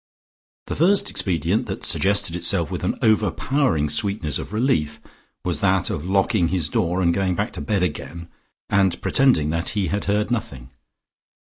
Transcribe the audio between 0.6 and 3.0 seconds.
The first expedient that suggested itself with an